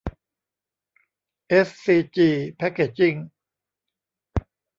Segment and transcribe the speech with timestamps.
[1.47, 3.13] เอสซีจี แพคเกจจิ้ง